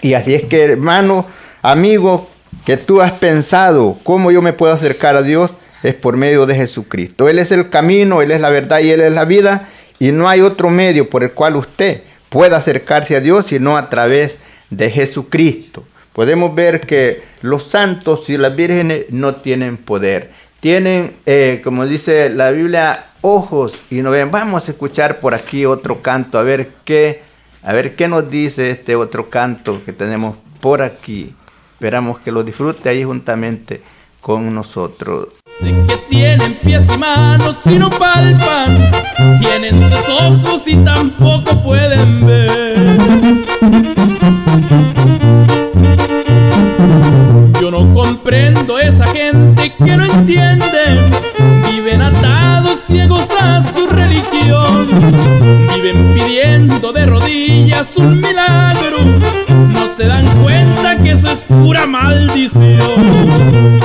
[0.00, 1.26] Y así es que hermano,
[1.62, 2.28] amigo,
[2.64, 6.54] que tú has pensado cómo yo me puedo acercar a Dios es por medio de
[6.54, 7.28] Jesucristo.
[7.28, 9.68] Él es el camino, Él es la verdad y Él es la vida.
[9.98, 13.90] Y no hay otro medio por el cual usted pueda acercarse a Dios sino a
[13.90, 14.38] través
[14.70, 15.84] de Jesucristo.
[16.12, 20.30] Podemos ver que los santos y las vírgenes no tienen poder.
[20.60, 24.30] Tienen, eh, como dice la Biblia, ojos y no ven.
[24.30, 27.22] Vamos a escuchar por aquí otro canto, a ver qué,
[27.62, 31.34] a ver qué nos dice este otro canto que tenemos por aquí.
[31.74, 33.82] Esperamos que lo disfrute ahí juntamente
[34.20, 35.28] con nosotros.
[35.60, 38.90] Sé que tienen pies y manos y no palpan,
[39.40, 42.96] tienen sus ojos y tampoco pueden ver.
[47.60, 51.10] Yo no comprendo esa gente que no entiende,
[51.70, 52.61] viven atados
[52.92, 54.86] ciegos a su religión.
[55.74, 58.98] Viven pidiendo de rodillas un milagro,
[59.48, 63.80] no se dan cuenta que eso es pura maldición.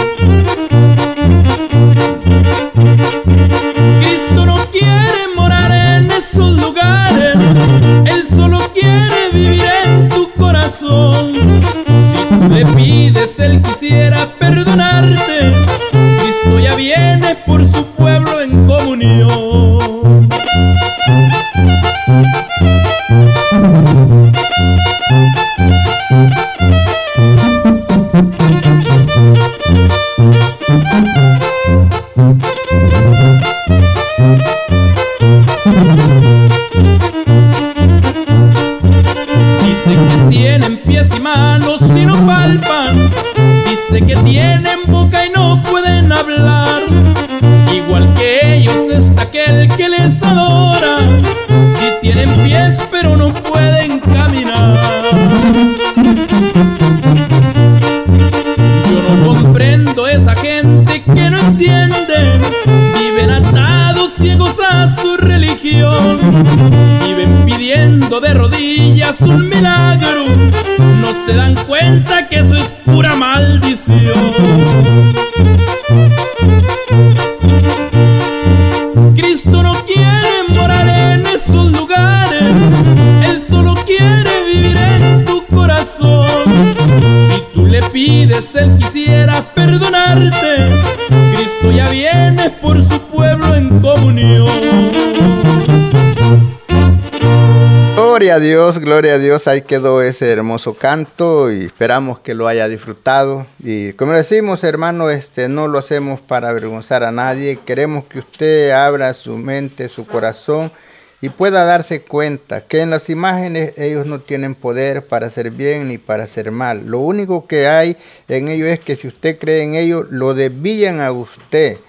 [98.48, 99.46] Dios, gloria a Dios.
[99.50, 103.46] Ahí quedó ese hermoso canto y esperamos que lo haya disfrutado.
[103.60, 107.60] Y como decimos, hermano, este no lo hacemos para avergonzar a nadie.
[107.66, 110.72] Queremos que usted abra su mente, su corazón
[111.20, 115.90] y pueda darse cuenta que en las imágenes ellos no tienen poder para hacer bien
[115.90, 116.86] ni para hacer mal.
[116.86, 117.98] Lo único que hay
[118.30, 121.80] en ellos es que si usted cree en ellos, lo desvían a usted.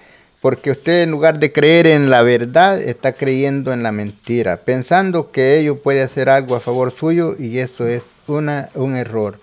[0.41, 5.31] Porque usted en lugar de creer en la verdad, está creyendo en la mentira, pensando
[5.31, 9.39] que ello puede hacer algo a favor suyo y eso es una, un error.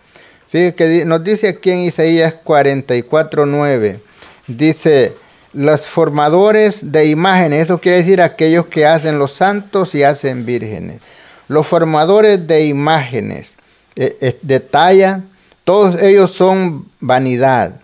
[0.48, 4.00] Fíjese que nos dice aquí en Isaías 44.9,
[4.46, 5.14] dice,
[5.52, 11.00] los formadores de imágenes, eso quiere decir aquellos que hacen los santos y hacen vírgenes.
[11.48, 13.56] Los formadores de imágenes,
[13.94, 15.22] eh, eh, de talla,
[15.64, 17.80] todos ellos son vanidad.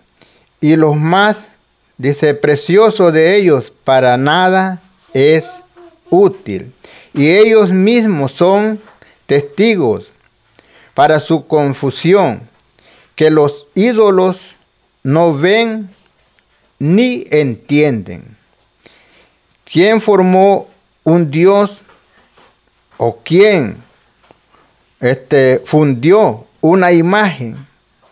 [0.61, 1.47] Y los más,
[2.03, 4.81] dice, precioso de ellos para nada
[5.13, 5.45] es
[6.09, 6.73] útil.
[7.13, 8.81] Y ellos mismos son
[9.25, 10.11] testigos
[10.93, 12.49] para su confusión,
[13.15, 14.41] que los ídolos
[15.01, 15.91] no ven
[16.77, 18.35] ni entienden.
[19.63, 20.67] ¿Quién formó
[21.05, 21.83] un Dios
[22.97, 23.77] o quién
[24.99, 27.65] este, fundió una imagen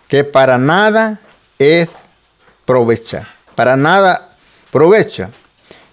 [0.07, 1.19] que para nada
[1.59, 1.89] es
[2.65, 3.27] provecha?
[3.61, 4.29] Para nada
[4.71, 5.29] provecha.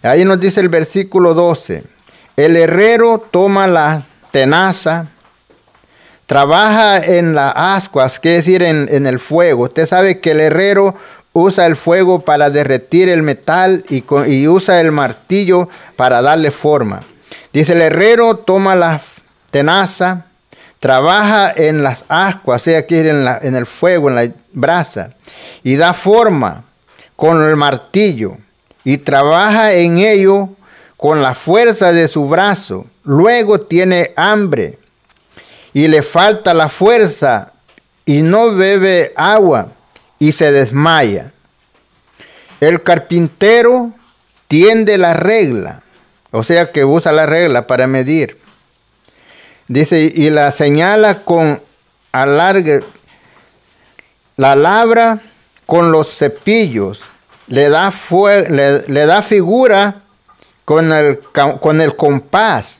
[0.02, 1.84] Ahí nos dice el versículo 12.
[2.34, 5.08] El herrero toma la tenaza,
[6.24, 9.64] trabaja en las ascuas, que decir en, en el fuego.
[9.64, 10.94] Usted sabe que el herrero
[11.34, 17.02] usa el fuego para derretir el metal y, y usa el martillo para darle forma.
[17.52, 18.98] Dice el herrero toma la
[19.50, 20.24] tenaza,
[20.78, 25.10] trabaja en las ascuas, sea que en, la- en el fuego, en la brasa,
[25.62, 26.64] y da forma
[27.18, 28.36] con el martillo,
[28.84, 30.50] y trabaja en ello
[30.96, 32.86] con la fuerza de su brazo.
[33.02, 34.78] Luego tiene hambre
[35.74, 37.54] y le falta la fuerza
[38.06, 39.72] y no bebe agua
[40.20, 41.32] y se desmaya.
[42.60, 43.90] El carpintero
[44.46, 45.82] tiende la regla,
[46.30, 48.38] o sea que usa la regla para medir.
[49.66, 51.60] Dice, y la señala con
[52.12, 52.84] alargue,
[54.36, 55.20] la labra
[55.68, 57.04] con los cepillos,
[57.48, 60.00] le da, fue- le, le da figura
[60.64, 61.20] con el,
[61.60, 62.78] con el compás,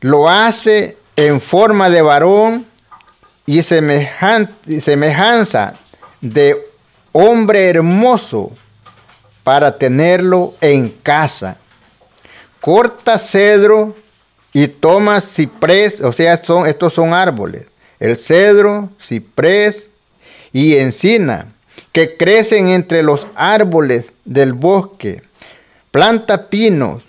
[0.00, 2.66] lo hace en forma de varón
[3.46, 4.50] y semejan-
[4.80, 5.74] semejanza
[6.20, 6.56] de
[7.12, 8.52] hombre hermoso
[9.44, 11.58] para tenerlo en casa.
[12.60, 13.94] Corta cedro
[14.52, 17.66] y toma ciprés, o sea, son, estos son árboles.
[17.98, 19.90] El cedro, ciprés
[20.52, 21.46] y encina,
[21.92, 25.22] que crecen entre los árboles del bosque.
[25.90, 27.02] Planta pinos,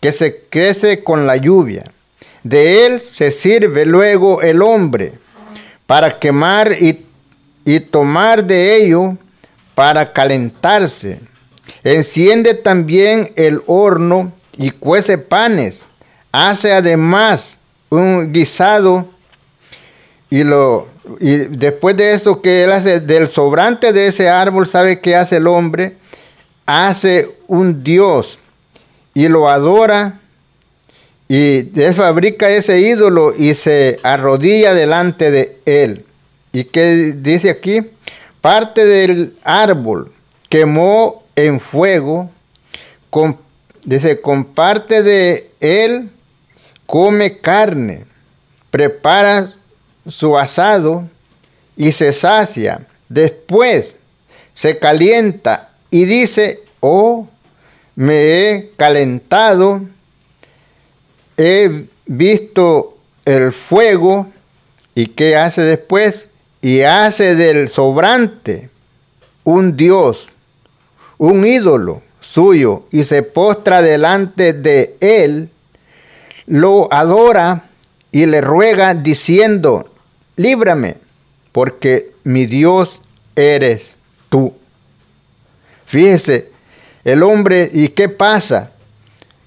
[0.00, 1.84] que se crece con la lluvia.
[2.42, 5.18] De él se sirve luego el hombre
[5.86, 7.04] para quemar y,
[7.66, 9.18] y tomar de ello
[9.74, 11.20] para calentarse.
[11.84, 15.86] Enciende también el horno y cuece panes.
[16.32, 17.58] Hace además
[17.90, 19.08] un guisado
[20.30, 25.00] y lo y después de eso que él hace, del sobrante de ese árbol, ¿sabe
[25.00, 25.96] qué hace el hombre?
[26.66, 28.38] Hace un Dios
[29.14, 30.20] y lo adora
[31.28, 36.04] y él fabrica ese ídolo y se arrodilla delante de él.
[36.52, 37.82] ¿Y qué dice aquí?
[38.40, 40.12] Parte del árbol
[40.48, 42.30] quemó en fuego,
[43.10, 43.38] con,
[43.84, 46.10] dice, con parte de él
[46.86, 48.04] come carne,
[48.70, 49.48] prepara
[50.10, 51.08] su asado
[51.76, 52.86] y se sacia.
[53.08, 53.96] Después
[54.54, 57.28] se calienta y dice, oh,
[57.94, 59.82] me he calentado,
[61.36, 64.28] he visto el fuego
[64.94, 66.28] y qué hace después?
[66.62, 68.68] Y hace del sobrante
[69.44, 70.28] un dios,
[71.18, 75.48] un ídolo suyo y se postra delante de él,
[76.46, 77.70] lo adora
[78.12, 79.89] y le ruega diciendo,
[80.40, 80.96] líbrame,
[81.52, 83.02] porque mi Dios
[83.36, 83.96] eres
[84.28, 84.54] tú.
[85.86, 86.48] Fíjese,
[87.04, 88.72] el hombre, ¿y qué pasa?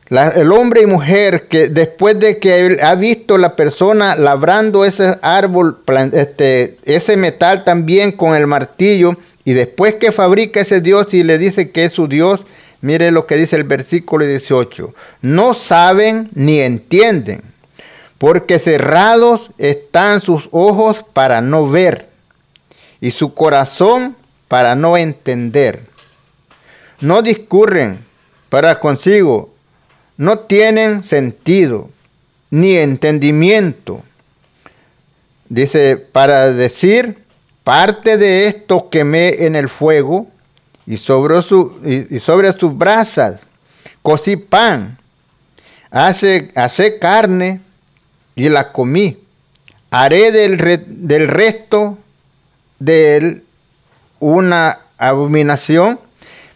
[0.10, 5.80] El hombre y mujer que después de que ha visto la persona labrando ese árbol,
[6.12, 11.38] este, ese metal también con el martillo, y después que fabrica ese Dios y le
[11.38, 12.42] dice que es su Dios,
[12.82, 17.53] mire lo que dice el versículo 18, no saben ni entienden,
[18.24, 22.08] porque cerrados están sus ojos para no ver,
[23.02, 24.16] y su corazón
[24.48, 25.88] para no entender.
[27.02, 28.06] No discurren
[28.48, 29.54] para consigo,
[30.16, 31.90] no tienen sentido
[32.50, 34.04] ni entendimiento.
[35.50, 37.26] Dice, para decir,
[37.66, 40.28] parte de esto quemé en el fuego
[40.86, 43.46] y sobre, su, y, sobre sus brasas
[44.02, 44.98] cocí pan,
[45.92, 47.60] hace, hace carne
[48.36, 49.20] y la comí.
[49.92, 51.98] Haré del, re- del resto
[52.80, 53.44] de él
[54.20, 56.00] una abominación,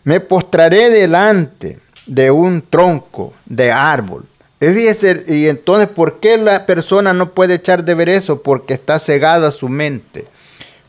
[0.04, 4.26] me postraré delante de un tronco de árbol.
[4.60, 4.66] Y
[5.34, 8.42] y entonces, ¿por qué la persona no puede echar de ver eso?
[8.42, 10.26] Porque está cegada su mente.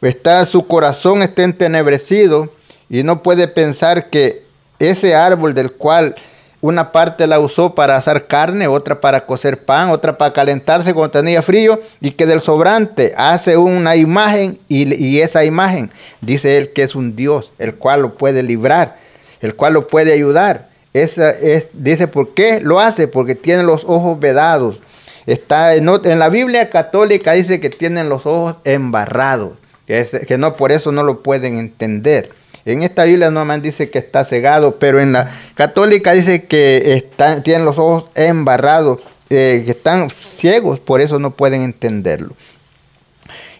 [0.00, 2.52] Está, su corazón está entenebrecido
[2.88, 4.44] y no puede pensar que
[4.78, 6.14] ese árbol del cual
[6.60, 11.12] una parte la usó para asar carne, otra para cocer pan, otra para calentarse cuando
[11.12, 15.90] tenía frío y que del sobrante hace una imagen y, esa imagen
[16.20, 18.96] dice él que es un Dios, el cual lo puede librar,
[19.40, 20.68] el cual lo puede ayudar.
[20.94, 23.06] Esa es, dice, ¿por qué lo hace?
[23.06, 24.80] Porque tiene los ojos vedados.
[25.26, 29.52] Está en, en la Biblia católica dice que tienen los ojos embarrados,
[29.86, 32.32] que, que no por eso no lo pueden entender.
[32.64, 37.42] En esta Biblia nomás dice que está cegado, pero en la católica dice que están,
[37.42, 39.00] tienen los ojos embarrados,
[39.30, 42.34] eh, que están ciegos, por eso no pueden entenderlo.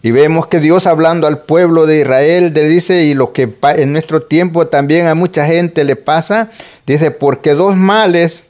[0.02, 3.92] Y vemos que Dios hablando al pueblo de Israel le dice, y lo que en
[3.92, 6.50] nuestro tiempo también a mucha gente le pasa,
[6.86, 8.46] dice, porque dos males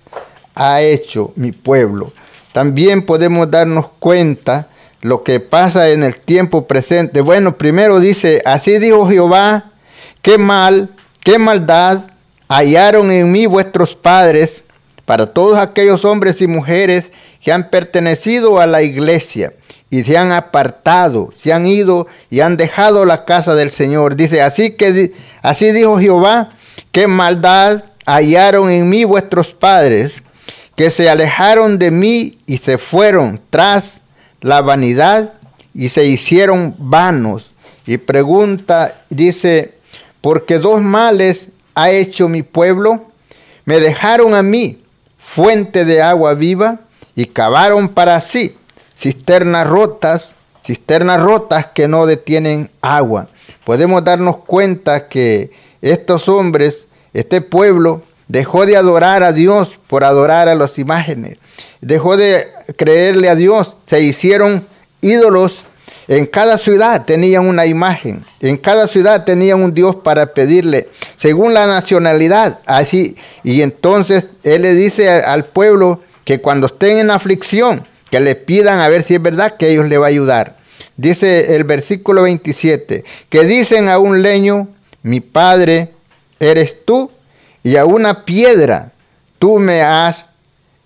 [0.55, 2.13] ha hecho mi pueblo.
[2.53, 4.69] También podemos darnos cuenta
[5.01, 7.21] lo que pasa en el tiempo presente.
[7.21, 9.73] Bueno, primero dice, así dijo Jehová,
[10.23, 10.91] qué mal,
[11.23, 12.05] qué maldad
[12.49, 14.65] hallaron en mí vuestros padres
[15.05, 17.13] para todos aquellos hombres y mujeres
[17.43, 19.53] que han pertenecido a la iglesia
[19.91, 24.17] y se han apartado, se han ido y han dejado la casa del Señor.
[24.17, 25.13] Dice, así que
[25.43, 26.51] así dijo Jehová,
[26.93, 30.23] qué maldad hallaron en mí vuestros padres,
[30.77, 34.01] que se alejaron de mí y se fueron tras
[34.41, 35.35] la vanidad
[35.75, 37.53] y se hicieron vanos.
[37.87, 39.78] Y pregunta, dice,
[40.21, 43.05] porque dos males ha hecho mi pueblo,
[43.65, 44.83] me dejaron a mí
[45.19, 46.81] fuente de agua viva
[47.15, 48.57] y cavaron para sí
[48.99, 53.29] cisternas rotas, cisternas rotas que no detienen agua.
[53.65, 55.53] Podemos darnos cuenta que
[55.83, 61.39] estos hombres, este pueblo, dejó de adorar a Dios por adorar a las imágenes.
[61.81, 63.77] Dejó de creerle a Dios.
[63.85, 64.67] Se hicieron
[65.01, 65.65] ídolos.
[66.09, 68.25] En cada ciudad tenían una imagen.
[68.41, 72.61] En cada ciudad tenían un Dios para pedirle, según la nacionalidad.
[72.65, 73.15] Así.
[73.45, 78.81] Y entonces Él le dice al pueblo que cuando estén en aflicción, que le pidan
[78.81, 80.57] a ver si es verdad que ellos le va a ayudar.
[80.97, 84.69] Dice el versículo 27, que dicen a un leño,
[85.03, 85.93] mi padre
[86.41, 87.11] eres tú,
[87.63, 88.93] y a una piedra
[89.39, 90.27] tú me has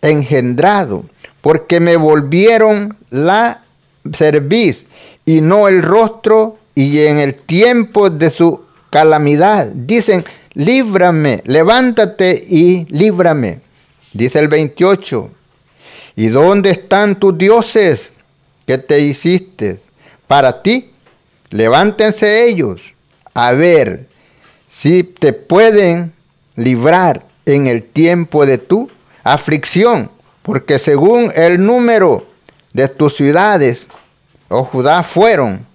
[0.01, 1.05] engendrado,
[1.41, 3.63] porque me volvieron la
[4.13, 4.87] cerviz
[5.25, 9.69] y no el rostro, y en el tiempo de su calamidad.
[9.73, 13.61] Dicen, líbrame, levántate y líbrame.
[14.13, 15.31] Dice el 28,
[16.17, 18.11] ¿y dónde están tus dioses
[18.67, 19.81] que te hiciste
[20.27, 20.93] para ti
[21.53, 22.81] levántense ellos.
[23.35, 24.09] A ver
[24.67, 26.13] si te pueden
[26.57, 28.91] librar en el tiempo de tu
[29.23, 30.11] aflicción,
[30.43, 32.27] porque según el número
[32.73, 33.89] de tus ciudades,
[34.53, 35.67] oh Judá, fueron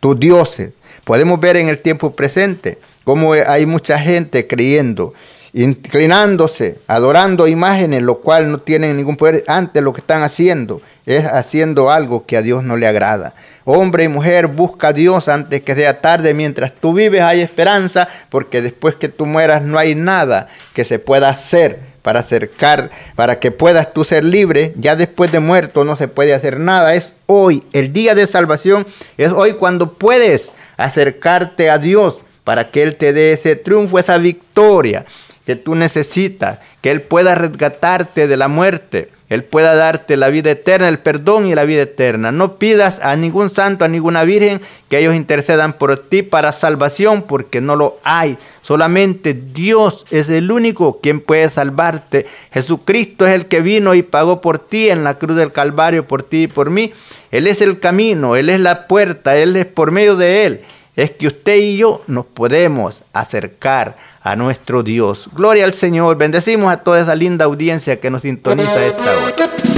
[0.00, 0.72] tus dioses.
[1.04, 5.14] Podemos ver en el tiempo presente cómo hay mucha gente creyendo,
[5.52, 9.44] inclinándose, adorando imágenes, lo cual no tienen ningún poder.
[9.46, 13.34] Antes lo que están haciendo es haciendo algo que a Dios no le agrada.
[13.64, 16.34] Hombre y mujer, busca a Dios antes que sea tarde.
[16.34, 20.98] Mientras tú vives hay esperanza, porque después que tú mueras no hay nada que se
[20.98, 24.72] pueda hacer para acercar, para que puedas tú ser libre.
[24.76, 26.94] Ya después de muerto no se puede hacer nada.
[26.94, 28.86] Es hoy, el día de salvación,
[29.16, 34.18] es hoy cuando puedes acercarte a Dios para que Él te dé ese triunfo, esa
[34.18, 35.04] victoria
[35.46, 40.50] que tú necesitas, que Él pueda resgatarte de la muerte, Él pueda darte la vida
[40.50, 42.32] eterna, el perdón y la vida eterna.
[42.32, 47.22] No pidas a ningún santo, a ninguna virgen que ellos intercedan por ti para salvación,
[47.22, 48.38] porque no lo hay.
[48.60, 52.26] Solamente Dios es el único quien puede salvarte.
[52.50, 56.24] Jesucristo es el que vino y pagó por ti en la cruz del Calvario, por
[56.24, 56.92] ti y por mí.
[57.30, 60.60] Él es el camino, Él es la puerta, Él es por medio de Él.
[60.96, 65.28] Es que usted y yo nos podemos acercar a nuestro Dios.
[65.32, 66.18] Gloria al Señor.
[66.18, 69.75] Bendecimos a toda esa linda audiencia que nos sintoniza esta hora.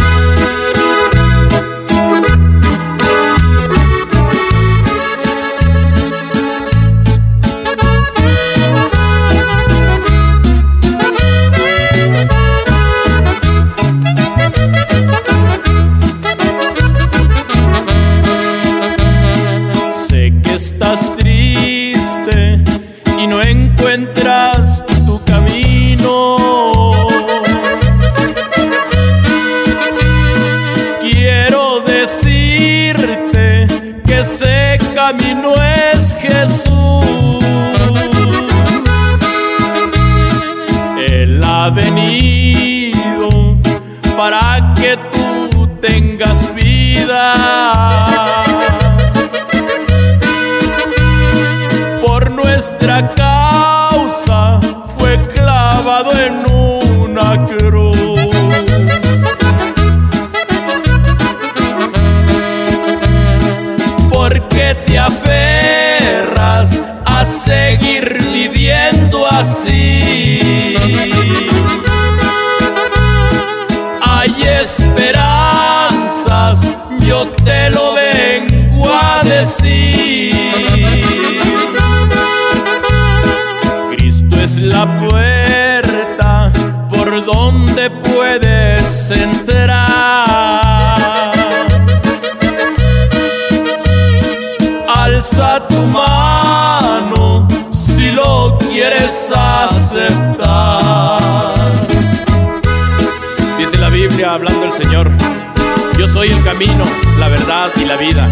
[106.18, 106.84] Soy el camino,
[107.20, 108.28] la verdad y la vida.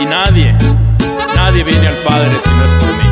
[0.00, 0.54] Y nadie,
[1.34, 3.08] nadie viene al Padre si no es por mí.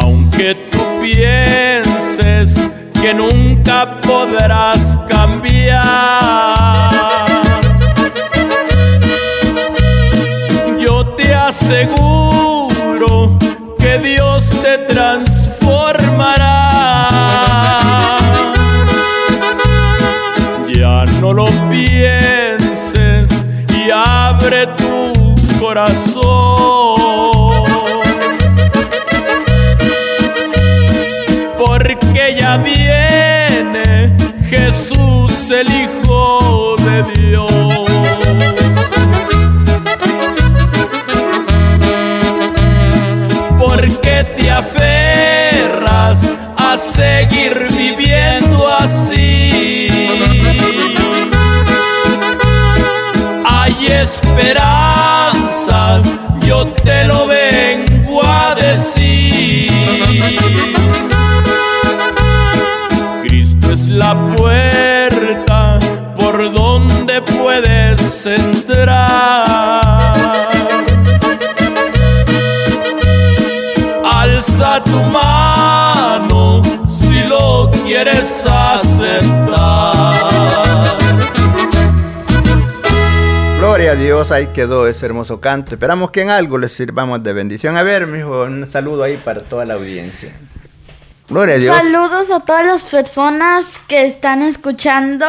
[0.00, 2.70] Aunque tú pienses
[3.02, 5.82] que nunca podrás cambiar,
[10.78, 11.99] yo te aseguro
[35.50, 37.50] El Hijo de Dios.
[43.58, 49.88] Porque te aferras a seguir viviendo así.
[53.44, 54.54] Hay esperanzas,
[78.02, 80.14] quieres aceptar.
[83.58, 85.74] Gloria a Dios, ahí quedó ese hermoso canto.
[85.74, 87.76] Esperamos que en algo les sirvamos de bendición.
[87.76, 90.32] A ver, mijo, un saludo ahí para toda la audiencia.
[91.28, 91.76] Gloria a Dios.
[91.76, 95.26] Saludos a todas las personas que están escuchando.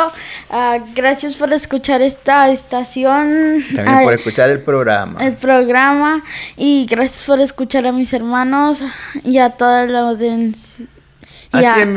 [0.50, 3.62] Ah, gracias por escuchar esta estación.
[3.76, 5.24] También por escuchar el programa.
[5.24, 6.24] el programa
[6.56, 8.82] y gracias por escuchar a mis hermanos
[9.26, 10.86] y a toda la audiencia.
[11.52, 11.88] Así es,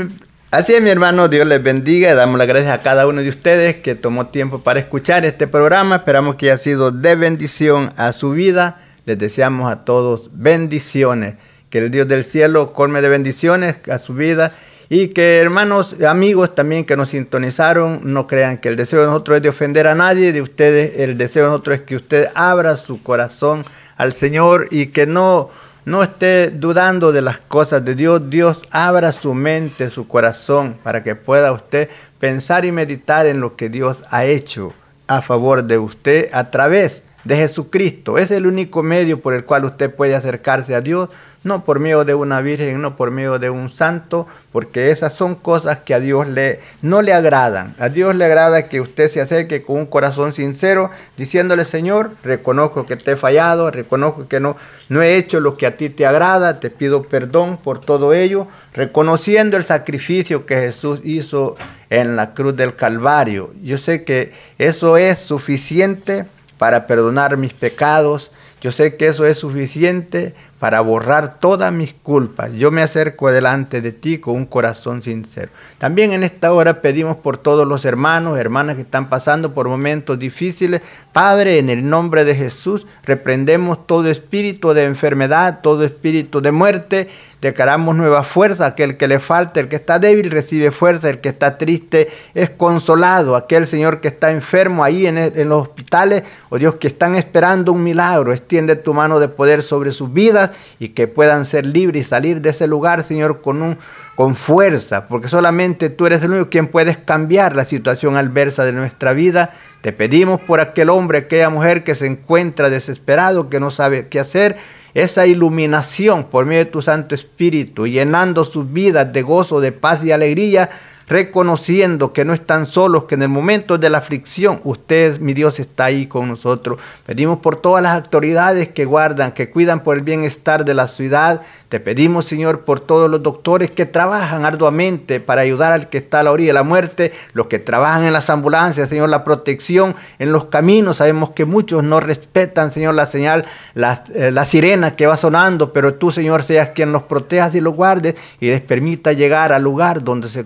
[0.50, 3.76] así es, mi hermano, Dios les bendiga damos las gracias a cada uno de ustedes
[3.76, 5.96] que tomó tiempo para escuchar este programa.
[5.96, 8.80] Esperamos que haya sido de bendición a su vida.
[9.06, 11.34] Les deseamos a todos bendiciones.
[11.70, 14.52] Que el Dios del cielo colme de bendiciones a su vida.
[14.88, 19.38] Y que hermanos, amigos también que nos sintonizaron, no crean que el deseo de nosotros
[19.38, 22.76] es de ofender a nadie, de ustedes, el deseo de nosotros es que usted abra
[22.76, 23.64] su corazón
[23.96, 25.50] al Señor y que no,
[25.84, 28.30] no esté dudando de las cosas de Dios.
[28.30, 33.56] Dios abra su mente, su corazón, para que pueda usted pensar y meditar en lo
[33.56, 34.74] que Dios ha hecho
[35.06, 38.18] a favor de usted a través de Jesucristo.
[38.18, 41.08] Es el único medio por el cual usted puede acercarse a Dios,
[41.42, 45.34] no por medio de una virgen, no por medio de un santo, porque esas son
[45.34, 47.74] cosas que a Dios le no le agradan.
[47.78, 52.86] A Dios le agrada que usted se acerque con un corazón sincero, diciéndole, "Señor, reconozco
[52.86, 54.56] que te he fallado, reconozco que no
[54.88, 58.46] no he hecho lo que a ti te agrada, te pido perdón por todo ello",
[58.72, 61.56] reconociendo el sacrificio que Jesús hizo
[61.90, 63.52] en la cruz del Calvario.
[63.62, 66.26] Yo sé que eso es suficiente
[66.64, 68.30] para perdonar mis pecados.
[68.62, 70.34] Yo sé que eso es suficiente
[70.64, 72.50] para borrar todas mis culpas.
[72.54, 75.50] Yo me acerco delante de ti con un corazón sincero.
[75.76, 80.18] También en esta hora pedimos por todos los hermanos, hermanas que están pasando por momentos
[80.18, 80.80] difíciles.
[81.12, 87.08] Padre, en el nombre de Jesús, reprendemos todo espíritu de enfermedad, todo espíritu de muerte.
[87.42, 88.64] Declaramos nueva fuerza.
[88.64, 91.10] Aquel que le falta, el que está débil, recibe fuerza.
[91.10, 93.36] El que está triste es consolado.
[93.36, 97.16] Aquel Señor que está enfermo ahí en, el- en los hospitales, o Dios, que están
[97.16, 101.66] esperando un milagro, extiende tu mano de poder sobre sus vidas y que puedan ser
[101.66, 103.78] libres y salir de ese lugar, Señor, con un
[104.14, 108.72] con fuerza, porque solamente tú eres el único quien puedes cambiar la situación adversa de
[108.72, 109.50] nuestra vida.
[109.80, 114.20] Te pedimos por aquel hombre, aquella mujer que se encuentra desesperado, que no sabe qué
[114.20, 114.56] hacer,
[114.94, 120.04] esa iluminación por medio de tu Santo Espíritu, llenando sus vidas de gozo, de paz
[120.04, 120.70] y alegría,
[121.06, 125.60] reconociendo que no están solos, que en el momento de la aflicción usted, mi Dios,
[125.60, 126.78] está ahí con nosotros.
[127.06, 131.42] Pedimos por todas las autoridades que guardan, que cuidan por el bienestar de la ciudad.
[131.68, 136.20] Te pedimos, Señor, por todos los doctores que trabajan arduamente para ayudar al que está
[136.20, 139.94] a la orilla de la muerte, los que trabajan en las ambulancias, Señor, la protección
[140.18, 140.98] en los caminos.
[140.98, 143.44] Sabemos que muchos no respetan, Señor, la señal,
[143.74, 147.74] la, eh, sirena que va sonando, pero tú, Señor, seas quien los protejas y los
[147.74, 150.44] guardes y les permita llegar al lugar donde se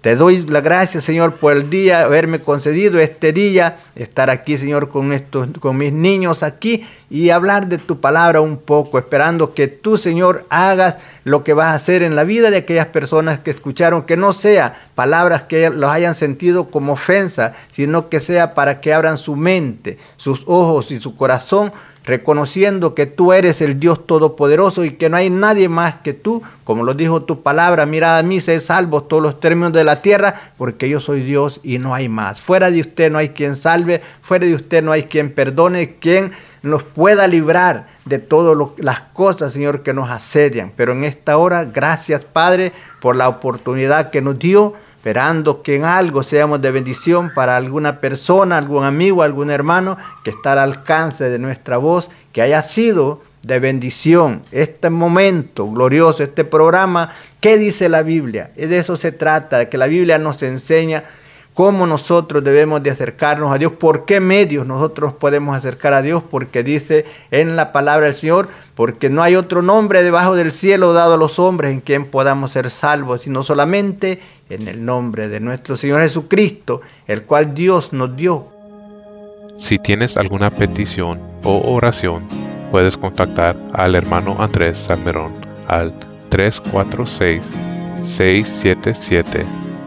[0.00, 4.88] Te doy la gracia, Señor, por el día, haberme concedido este día, estar aquí, Señor,
[4.88, 9.66] con, estos, con mis niños aquí y hablar de tu palabra un poco, esperando que
[9.66, 13.50] tú, Señor, hagas lo que vas a hacer en la vida de aquellas personas que
[13.50, 18.80] escucharon, que no sea palabras que los hayan sentido como ofensa, sino que sea para
[18.80, 21.72] que abran su mente, sus ojos y su corazón
[22.08, 26.42] reconociendo que tú eres el Dios Todopoderoso y que no hay nadie más que tú,
[26.64, 30.00] como lo dijo tu palabra, mirad a mí, sé salvos todos los términos de la
[30.00, 32.40] tierra, porque yo soy Dios y no hay más.
[32.40, 36.32] Fuera de usted no hay quien salve, fuera de usted no hay quien perdone, quien
[36.62, 40.72] nos pueda librar de todas las cosas, Señor, que nos asedian.
[40.74, 45.84] Pero en esta hora, gracias, Padre, por la oportunidad que nos dio esperando que en
[45.84, 51.30] algo seamos de bendición para alguna persona, algún amigo, algún hermano que está al alcance
[51.30, 57.10] de nuestra voz, que haya sido de bendición este momento glorioso, este programa.
[57.38, 58.50] ¿Qué dice la Biblia?
[58.56, 61.04] De eso se trata, que la Biblia nos enseña
[61.58, 66.22] cómo nosotros debemos de acercarnos a Dios, por qué medios nosotros podemos acercar a Dios,
[66.22, 70.92] porque dice en la palabra del Señor, porque no hay otro nombre debajo del cielo
[70.92, 75.40] dado a los hombres en quien podamos ser salvos, sino solamente en el nombre de
[75.40, 78.46] nuestro Señor Jesucristo, el cual Dios nos dio.
[79.56, 82.22] Si tienes alguna petición o oración,
[82.70, 85.32] puedes contactar al hermano Andrés Salmerón
[85.66, 85.92] al
[86.28, 87.52] 346
[88.02, 89.67] 677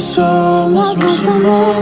[0.00, 1.74] Como somos nos amó.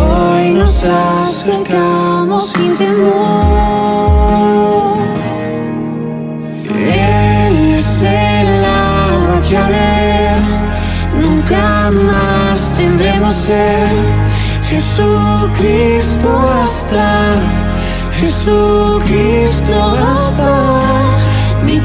[0.00, 2.98] Hoy nos acercamos sin temor.
[6.74, 10.38] Él es el agua que a ver
[11.22, 13.88] nunca más tendremos ser.
[14.68, 17.34] Jesucristo basta,
[18.12, 20.87] Jesucristo basta